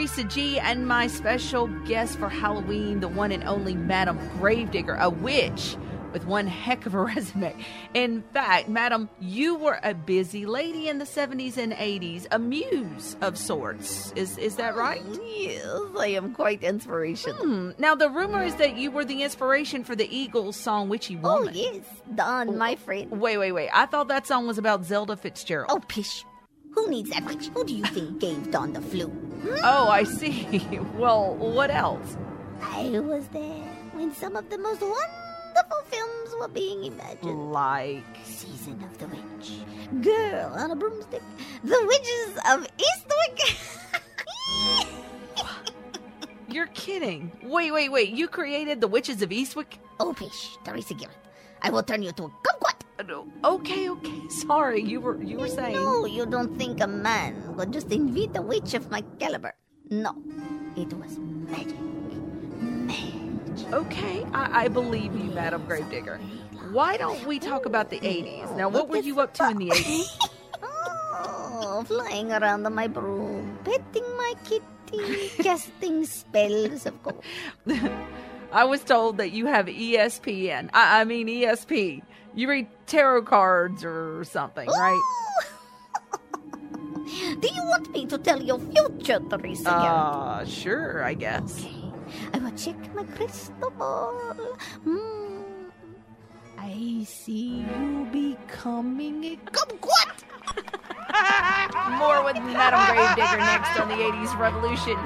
Teresa 0.00 0.24
G, 0.24 0.58
and 0.58 0.88
my 0.88 1.06
special 1.08 1.66
guest 1.84 2.18
for 2.18 2.30
Halloween, 2.30 3.00
the 3.00 3.08
one 3.08 3.30
and 3.32 3.44
only 3.44 3.74
Madam 3.74 4.18
Gravedigger, 4.38 4.94
a 4.94 5.10
witch 5.10 5.76
with 6.14 6.24
one 6.24 6.46
heck 6.46 6.86
of 6.86 6.94
a 6.94 7.00
resume. 7.04 7.54
In 7.92 8.22
fact, 8.32 8.70
Madam, 8.70 9.10
you 9.20 9.56
were 9.56 9.78
a 9.82 9.92
busy 9.92 10.46
lady 10.46 10.88
in 10.88 10.96
the 10.96 11.04
70s 11.04 11.58
and 11.58 11.74
80s, 11.74 12.26
a 12.30 12.38
muse 12.38 13.14
of 13.20 13.36
sorts. 13.36 14.10
Is 14.12 14.38
is 14.38 14.56
that 14.56 14.74
right? 14.74 15.02
Yes, 15.22 15.68
I 15.98 16.06
am 16.06 16.32
quite 16.32 16.62
inspirational. 16.62 17.44
Hmm. 17.44 17.70
Now, 17.76 17.94
the 17.94 18.08
rumor 18.08 18.42
is 18.42 18.54
that 18.54 18.78
you 18.78 18.90
were 18.90 19.04
the 19.04 19.22
inspiration 19.22 19.84
for 19.84 19.94
the 19.94 20.08
Eagles 20.08 20.56
song 20.56 20.88
Witchy 20.88 21.16
Woman. 21.16 21.52
Oh, 21.54 21.58
yes, 21.58 21.84
Don, 22.14 22.56
my 22.56 22.76
friend. 22.76 23.10
Wait, 23.20 23.36
wait, 23.36 23.52
wait. 23.52 23.68
I 23.74 23.84
thought 23.84 24.08
that 24.08 24.26
song 24.26 24.46
was 24.46 24.56
about 24.56 24.86
Zelda 24.86 25.14
Fitzgerald. 25.14 25.70
Oh, 25.70 25.84
pish. 25.88 26.24
Who 26.72 26.88
needs 26.90 27.10
that 27.10 27.24
witch? 27.24 27.48
Who 27.54 27.64
do 27.64 27.74
you 27.74 27.84
think 27.84 28.20
gave 28.20 28.50
Don 28.50 28.72
the 28.72 28.80
flu? 28.80 29.06
Hmm? 29.08 29.60
Oh, 29.64 29.88
I 29.88 30.04
see. 30.04 30.46
Well, 30.96 31.34
what 31.36 31.70
else? 31.70 32.16
I 32.62 32.88
was 33.00 33.26
there 33.28 33.68
when 33.94 34.12
some 34.14 34.36
of 34.36 34.48
the 34.50 34.58
most 34.58 34.80
wonderful 34.82 35.82
films 35.86 36.34
were 36.38 36.48
being 36.48 36.84
imagined. 36.84 37.52
Like 37.52 38.04
Season 38.24 38.82
of 38.84 38.98
the 38.98 39.06
Witch, 39.08 39.50
Girl 40.02 40.52
on 40.54 40.70
a 40.70 40.76
Broomstick, 40.76 41.22
The 41.64 41.80
Witches 41.86 42.36
of 42.50 42.66
Eastwick. 42.76 43.66
You're 46.48 46.66
kidding. 46.68 47.30
Wait, 47.44 47.70
wait, 47.72 47.90
wait. 47.90 48.10
You 48.10 48.28
created 48.28 48.80
the 48.80 48.88
Witches 48.88 49.22
of 49.22 49.30
Eastwick? 49.30 49.78
oh, 50.00 50.12
pish, 50.12 50.56
Teresa 50.64 50.94
Garrett. 50.94 51.16
I 51.62 51.70
will 51.70 51.82
turn 51.82 52.02
you 52.02 52.12
to 52.12 52.24
a 52.24 52.28
kumquat. 52.28 52.79
Okay, 53.44 53.88
okay. 53.90 54.20
Sorry, 54.28 54.82
you 54.82 55.00
were 55.00 55.22
you 55.22 55.38
were 55.38 55.48
saying. 55.48 55.74
No, 55.74 56.04
you 56.04 56.26
don't 56.26 56.56
think 56.58 56.80
a 56.80 56.86
man 56.86 57.56
would 57.56 57.72
just 57.72 57.90
invite 57.92 58.36
a 58.36 58.42
witch 58.42 58.74
of 58.74 58.90
my 58.90 59.02
caliber. 59.18 59.54
No, 59.90 60.14
it 60.76 60.92
was 60.94 61.18
magic. 61.18 61.80
Magic. 62.60 63.72
Okay, 63.72 64.24
I, 64.32 64.64
I 64.64 64.68
believe 64.68 65.14
you, 65.14 65.30
Madam 65.30 65.66
Gravedigger. 65.66 66.18
Why 66.70 66.96
don't 66.96 67.26
we 67.26 67.38
talk 67.38 67.66
about 67.66 67.90
the 67.90 67.98
80s? 67.98 68.54
Now, 68.56 68.68
what 68.68 68.88
were 68.88 69.02
you 69.02 69.18
up 69.18 69.34
to 69.34 69.50
in 69.50 69.58
the 69.58 69.70
80s? 69.70 70.06
oh, 70.62 71.82
flying 71.86 72.30
around 72.30 72.66
on 72.66 72.74
my 72.74 72.86
broom, 72.86 73.58
petting 73.64 74.06
my 74.16 74.34
kitty, 74.44 75.28
casting 75.42 76.04
spells, 76.04 76.86
of 76.86 77.02
course. 77.02 77.26
I 78.52 78.64
was 78.64 78.84
told 78.84 79.18
that 79.18 79.32
you 79.32 79.46
have 79.46 79.66
ESPN. 79.66 80.70
I, 80.72 81.00
I 81.00 81.04
mean, 81.04 81.26
ESP. 81.26 82.02
You 82.34 82.48
read 82.48 82.68
tarot 82.90 83.22
cards 83.22 83.84
or 83.84 84.24
something, 84.24 84.66
right? 84.66 85.02
Do 87.40 87.48
you 87.48 87.62
want 87.70 87.90
me 87.92 88.06
to 88.06 88.18
tell 88.18 88.42
your 88.42 88.58
future, 88.58 89.20
Teresa? 89.30 89.70
Uh, 89.70 90.44
sure, 90.44 91.02
I 91.04 91.14
guess. 91.14 91.64
Okay. 91.64 91.92
I 92.34 92.38
will 92.38 92.50
check 92.58 92.76
my 92.94 93.04
crystal 93.14 93.70
ball. 93.70 94.34
Hmm. 94.82 95.70
I 96.58 97.04
see 97.06 97.62
you 97.62 98.08
becoming 98.10 99.24
a 99.24 99.36
kumquat! 99.54 100.26
More 101.98 102.24
with 102.24 102.36
Madam 102.36 102.82
Gravedigger 102.90 103.38
next 103.38 103.78
on 103.78 103.88
the 103.88 103.94
80s 103.94 104.36
Revolution. 104.38 104.98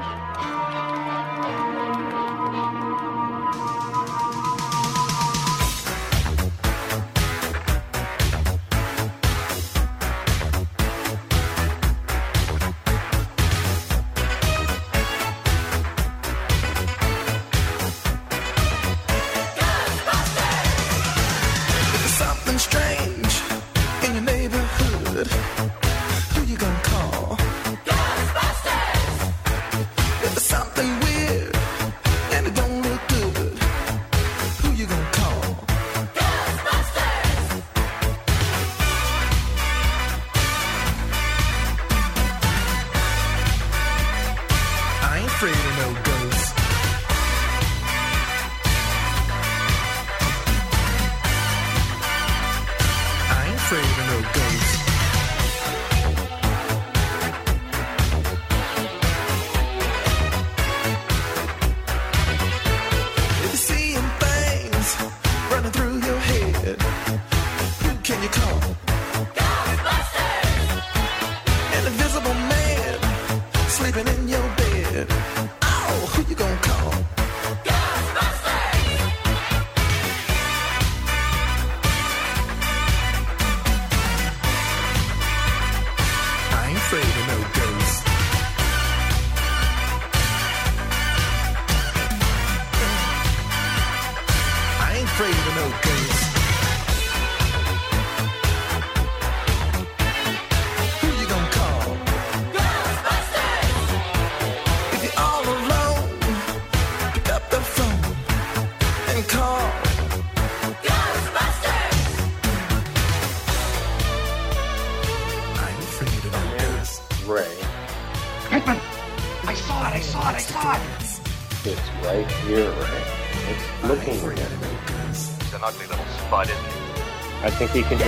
think 127.66 127.90
you 127.90 127.96
can 127.96 128.03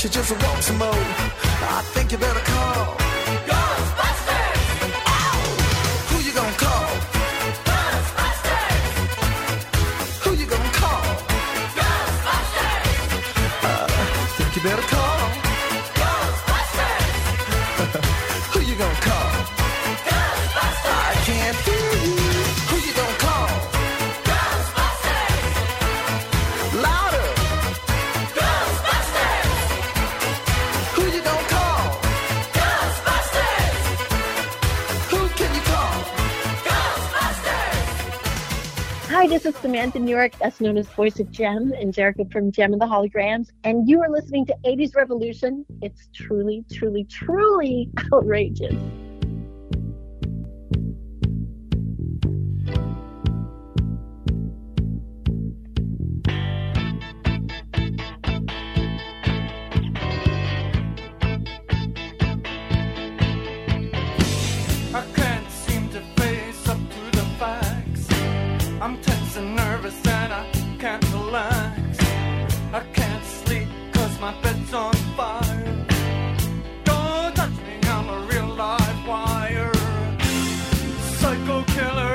she 0.00 0.08
just 0.08 0.32
wants 0.42 0.66
some 0.66 0.78
more. 0.78 0.88
I 0.88 1.82
think 1.92 2.10
you 2.10 2.16
better 2.16 2.40
call 2.40 2.96
Ghostbusters. 3.50 4.92
Ow! 5.06 5.40
Who 6.08 6.16
you 6.26 6.32
gonna 6.32 6.56
call? 6.64 6.88
Ghostbusters. 7.68 8.84
Who 10.22 10.30
you 10.40 10.46
gonna 10.46 10.72
call? 10.82 11.04
Ghostbusters. 11.76 12.86
Uh, 13.62 13.86
think 14.38 14.56
you 14.56 14.62
better 14.62 14.86
call. 14.88 14.99
this 39.30 39.46
is 39.46 39.54
Samantha 39.58 40.00
Newark, 40.00 40.36
that's 40.40 40.60
known 40.60 40.76
as 40.76 40.88
Voice 40.88 41.20
of 41.20 41.30
Jem, 41.30 41.72
and 41.72 41.94
Jerrica 41.94 42.30
from 42.32 42.50
Jem 42.50 42.72
and 42.72 42.82
the 42.82 42.86
Holograms. 42.86 43.52
And 43.62 43.88
you 43.88 44.02
are 44.02 44.10
listening 44.10 44.44
to 44.46 44.56
80s 44.66 44.96
Revolution. 44.96 45.64
It's 45.80 46.08
truly, 46.12 46.64
truly, 46.72 47.04
truly 47.04 47.90
outrageous. 48.12 48.74
can't 70.80 71.04
relax. 71.12 71.98
I 72.72 72.80
can't 72.94 73.24
sleep 73.24 73.68
cause 73.92 74.18
my 74.18 74.32
bed's 74.40 74.72
on 74.72 74.94
fire. 75.14 75.86
Don't 76.84 77.36
touch 77.36 77.56
me, 77.66 77.74
I'm 77.82 78.08
a 78.08 78.20
real 78.30 78.46
live 78.46 79.06
wire. 79.06 79.72
Psycho 81.18 81.64
killer, 81.74 82.14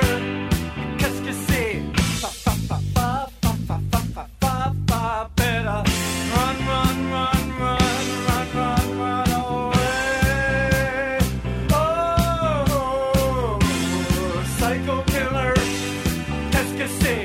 qu'est-ce 0.97 1.21
que 1.21 1.33
c'est? 1.47 1.83
Fa 2.21 2.29
better. 5.35 5.83
Run, 6.33 6.57
run, 6.69 6.97
run, 7.13 7.45
run, 7.61 7.85
run, 8.27 8.47
run, 8.57 8.87
run 9.01 9.31
away. 9.41 11.19
Oh, 11.71 13.59
psycho 14.57 14.95
killer, 15.13 15.53
qu'est-ce 16.51 16.73
que 16.79 16.87
c'est? 17.01 17.24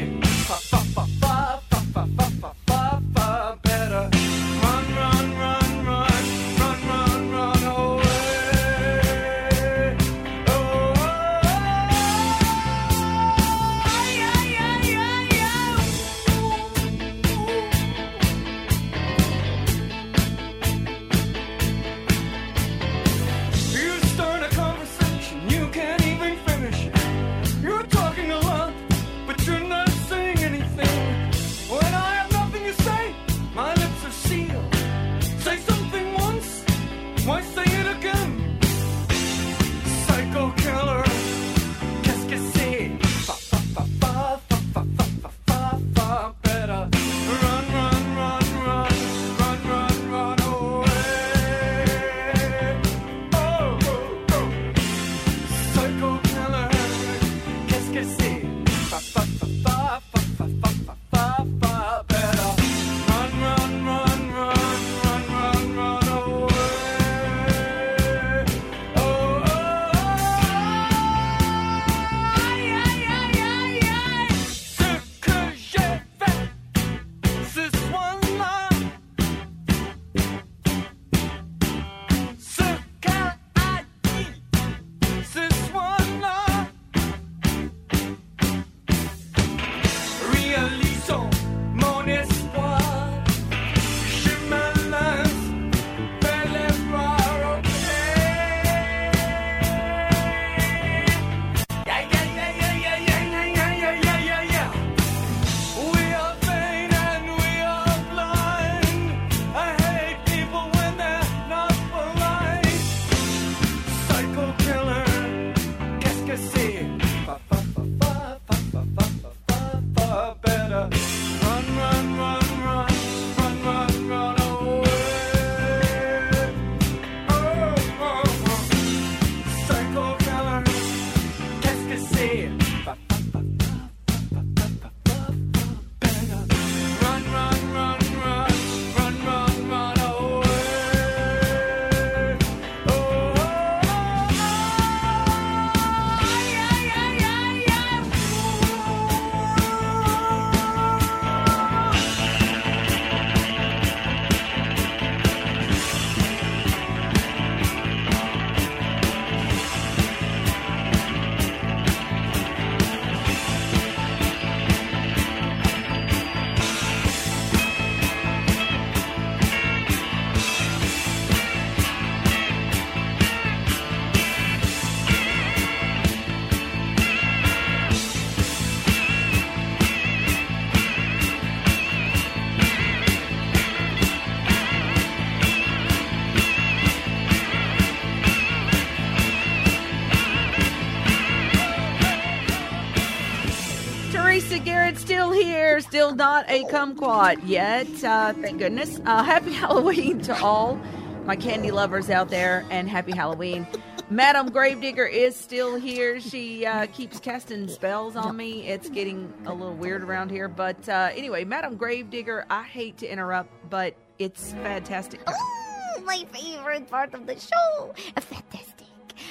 Not 196.20 196.44
a 196.50 196.64
kumquat 196.64 197.40
yet. 197.46 197.86
Uh, 198.04 198.34
thank 198.34 198.58
goodness. 198.58 199.00
Uh, 199.06 199.22
happy 199.32 199.54
Halloween 199.54 200.20
to 200.20 200.38
all 200.42 200.78
my 201.24 201.34
candy 201.34 201.70
lovers 201.70 202.10
out 202.10 202.28
there, 202.28 202.62
and 202.70 202.90
happy 202.90 203.12
Halloween. 203.12 203.66
Madam 204.10 204.50
Gravedigger 204.50 205.06
is 205.06 205.34
still 205.34 205.76
here. 205.76 206.20
She 206.20 206.66
uh, 206.66 206.88
keeps 206.92 207.20
casting 207.20 207.68
spells 207.68 208.16
on 208.16 208.36
me. 208.36 208.66
It's 208.66 208.90
getting 208.90 209.32
a 209.46 209.54
little 209.54 209.72
weird 209.72 210.02
around 210.02 210.30
here. 210.30 210.46
But 210.46 210.86
uh, 210.90 211.08
anyway, 211.14 211.44
Madam 211.44 211.76
Gravedigger, 211.78 212.44
I 212.50 212.64
hate 212.64 212.98
to 212.98 213.10
interrupt, 213.10 213.70
but 213.70 213.94
it's 214.18 214.52
fantastic. 214.52 215.20
Oh, 215.26 216.02
my 216.04 216.26
favorite 216.32 216.86
part 216.90 217.14
of 217.14 217.26
the 217.26 217.40
show. 217.40 217.94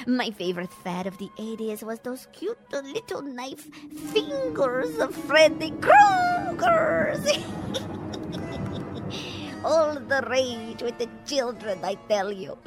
My 0.07 0.31
favorite 0.31 0.71
fad 0.83 1.07
of 1.07 1.17
the 1.17 1.29
80s 1.37 1.83
was 1.83 1.99
those 1.99 2.27
cute 2.33 2.57
little 2.71 3.21
knife 3.21 3.67
fingers 4.11 4.97
of 4.99 5.13
Freddy 5.15 5.71
Krueger's. 5.81 7.25
All 9.63 9.93
the 9.95 10.25
rage 10.29 10.81
with 10.81 10.97
the 10.99 11.09
children, 11.25 11.79
I 11.83 11.95
tell 12.07 12.31
you. 12.31 12.57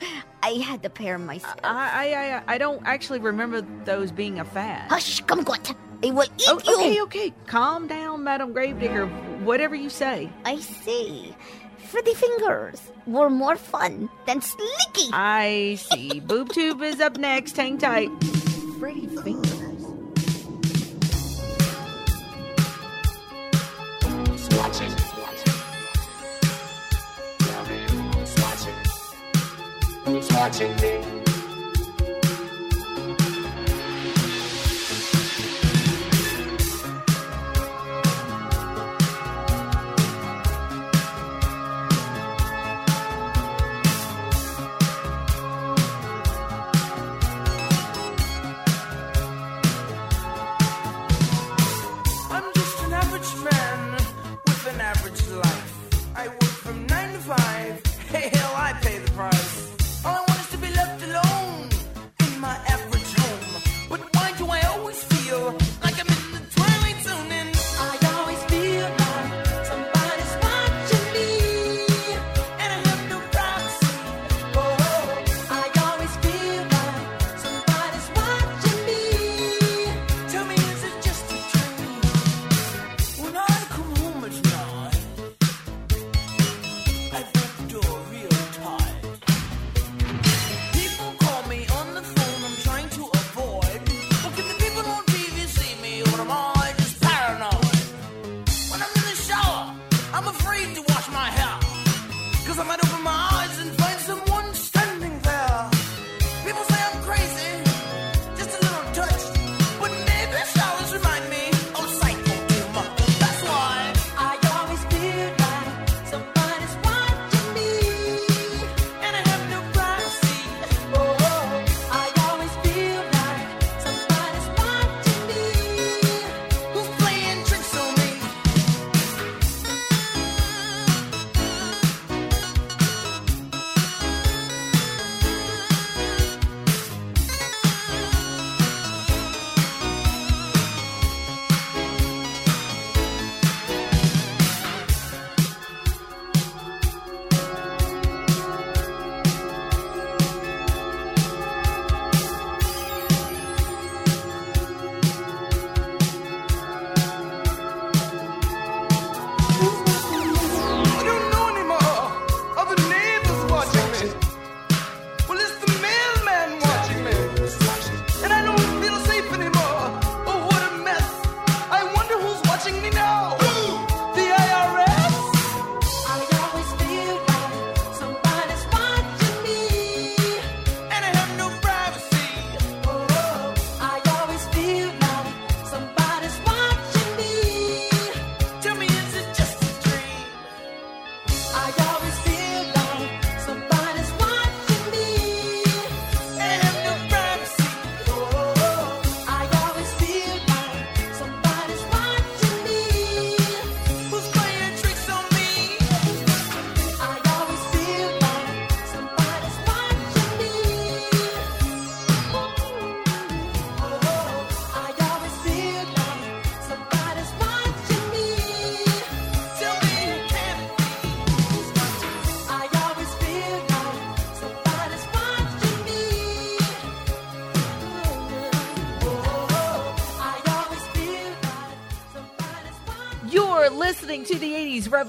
I 0.42 0.50
had 0.62 0.84
a 0.84 0.90
pair 0.90 1.18
myself. 1.18 1.54
I, 1.64 2.08
I, 2.12 2.36
I, 2.36 2.42
I 2.54 2.58
don't 2.58 2.82
actually 2.84 3.18
remember 3.20 3.62
those 3.84 4.12
being 4.12 4.38
a 4.40 4.44
fad. 4.44 4.90
Hush, 4.90 5.22
kumquat. 5.24 5.74
I 6.04 6.10
will 6.10 6.24
eat 6.24 6.48
Oh, 6.48 6.60
you. 6.64 6.74
okay, 6.76 7.00
okay. 7.02 7.34
Calm 7.46 7.86
down, 7.86 8.24
Madam 8.24 8.52
Gravedigger. 8.52 9.06
Whatever 9.44 9.74
you 9.74 9.88
say. 9.88 10.30
I 10.44 10.58
see. 10.58 11.34
Freddy 11.92 12.14
fingers 12.14 12.90
were 13.06 13.28
more 13.28 13.54
fun 13.54 14.08
than 14.24 14.40
Slicky. 14.40 15.10
I 15.12 15.76
see. 15.78 16.20
Boob 16.26 16.48
Tube 16.48 16.80
is 16.80 17.00
up 17.00 17.18
next. 17.18 17.54
Hang 17.54 17.76
tight. 17.76 18.08
Freddy 18.78 19.06
Fingers. 19.08 19.82
Swatching. 24.40 25.02
Who's 30.06 30.32
watching 30.32 30.74
me? 30.76 31.21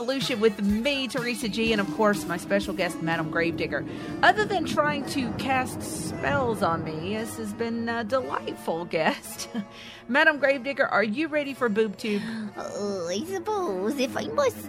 Revolution 0.04 0.42
with 0.42 0.62
me, 0.62 1.08
Teresa 1.08 1.48
G, 1.48 1.72
and 1.72 1.80
of 1.80 1.90
course, 1.96 2.26
my 2.26 2.36
special 2.36 2.74
guest, 2.74 3.02
Madam 3.02 3.32
Gravedigger. 3.32 3.86
Other 4.22 4.44
than 4.44 4.66
trying 4.66 5.06
to 5.12 5.32
cast 5.36 5.82
spells 5.82 6.62
on 6.62 6.84
me, 6.84 7.16
this 7.16 7.38
has 7.38 7.54
been 7.54 7.88
a 7.88 8.04
delightful 8.04 8.84
guest. 8.84 9.48
Madam 10.10 10.40
Gravedigger, 10.40 10.86
are 10.88 11.06
you 11.06 11.30
ready 11.30 11.54
for 11.54 11.70
BoobTube? 11.70 12.22
Oh, 12.58 13.08
I 13.08 13.24
suppose 13.24 13.98
if 13.98 14.18
I 14.18 14.26
must. 14.26 14.68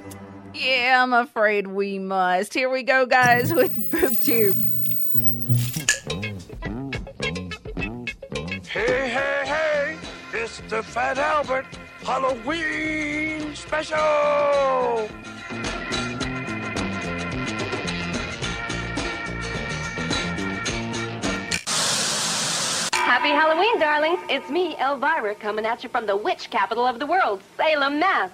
Yeah, 0.55 1.03
I'm 1.03 1.13
afraid 1.13 1.67
we 1.67 1.99
must. 1.99 2.55
Here 2.55 2.71
we 2.71 2.85
go, 2.85 3.05
guys, 3.05 3.53
with 3.53 3.91
Boob 3.91 4.17
Tube. 4.19 4.57
Hey, 8.69 9.09
hey, 9.09 9.43
hey! 9.45 9.97
It's 10.33 10.61
the 10.69 10.85
Fat 10.85 11.19
Albert 11.19 11.67
Halloween 12.05 13.55
special! 13.55 13.97
Happy 22.93 23.31
Halloween, 23.31 23.79
darlings. 23.81 24.19
It's 24.29 24.51
me, 24.51 24.77
Elvira, 24.79 25.35
coming 25.35 25.65
at 25.65 25.83
you 25.83 25.89
from 25.89 26.05
the 26.05 26.15
witch 26.15 26.51
capital 26.51 26.85
of 26.85 26.99
the 26.99 27.07
world, 27.07 27.43
Salem, 27.57 27.99
Mass. 27.99 28.31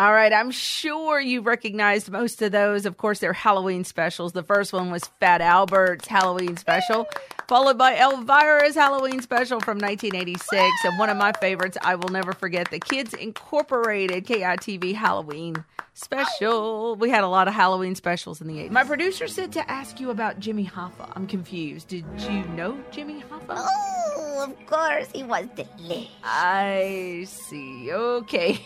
All 0.00 0.14
right, 0.14 0.32
I'm 0.32 0.50
sure 0.50 1.20
you 1.20 1.42
recognized 1.42 2.10
most 2.10 2.40
of 2.40 2.52
those. 2.52 2.86
Of 2.86 2.96
course, 2.96 3.18
they're 3.18 3.34
Halloween 3.34 3.84
specials. 3.84 4.32
The 4.32 4.42
first 4.42 4.72
one 4.72 4.90
was 4.90 5.04
Fat 5.20 5.42
Albert's 5.42 6.08
Halloween 6.08 6.56
special, 6.56 7.06
followed 7.46 7.76
by 7.76 7.96
Elvira's 7.96 8.74
Halloween 8.74 9.20
special 9.20 9.60
from 9.60 9.76
1986. 9.76 10.64
And 10.86 10.98
one 10.98 11.10
of 11.10 11.18
my 11.18 11.32
favorites, 11.32 11.76
I 11.82 11.96
will 11.96 12.08
never 12.08 12.32
forget, 12.32 12.70
the 12.70 12.80
Kids 12.80 13.12
Incorporated 13.12 14.24
KITV 14.24 14.94
Halloween 14.94 15.66
special. 16.00 16.96
We 16.96 17.10
had 17.10 17.24
a 17.24 17.28
lot 17.28 17.48
of 17.48 17.54
Halloween 17.54 17.94
specials 17.94 18.40
in 18.40 18.46
the 18.46 18.54
80s. 18.54 18.70
My 18.70 18.84
producer 18.84 19.28
said 19.28 19.52
to 19.52 19.70
ask 19.70 20.00
you 20.00 20.10
about 20.10 20.40
Jimmy 20.40 20.66
Hoffa. 20.66 21.12
I'm 21.14 21.26
confused. 21.26 21.88
Did 21.88 22.04
you 22.18 22.42
know 22.54 22.78
Jimmy 22.90 23.22
Hoffa? 23.30 23.56
Oh, 23.56 24.46
of 24.48 24.66
course, 24.66 25.08
he 25.12 25.22
was 25.22 25.46
delicious. 25.54 26.08
I 26.24 27.26
see. 27.28 27.92
Okay, 27.92 28.60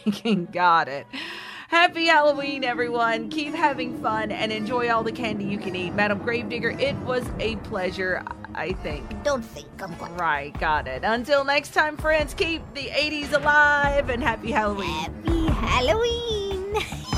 got 0.53 0.89
it. 0.89 1.07
Happy 1.69 2.07
Halloween, 2.07 2.63
everyone. 2.63 3.31
Keep 3.31 3.55
having 3.55 4.01
fun 4.01 4.31
and 4.31 4.53
enjoy 4.53 4.91
all 4.91 5.03
the 5.03 5.11
candy 5.11 5.45
you 5.45 5.59
can 5.59 5.75
eat. 5.75 5.93
Madam 5.95 6.19
Gravedigger, 6.19 6.71
it 6.71 6.95
was 6.99 7.25
a 7.41 7.57
pleasure, 7.57 8.23
I 8.55 8.73
think. 8.75 9.25
Don't 9.25 9.43
think, 9.43 9.67
I'm 9.83 9.95
going. 9.97 10.15
Right, 10.17 10.57
got 10.61 10.87
it. 10.87 11.03
Until 11.03 11.45
next 11.45 11.75
time, 11.75 11.97
friends, 11.97 12.33
keep 12.33 12.63
the 12.75 12.87
80s 12.87 13.33
alive 13.33 14.09
and 14.09 14.23
happy 14.23 14.53
Halloween. 14.53 14.89
Happy 14.89 15.47
Halloween. 15.49 16.77